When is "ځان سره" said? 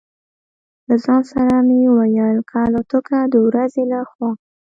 1.03-1.55